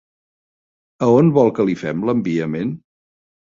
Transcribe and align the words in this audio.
A 1.07 1.09
on 1.17 1.29
vol 1.35 1.53
que 1.59 1.67
li 1.67 1.77
fem 1.83 2.01
l'enviament? 2.11 2.73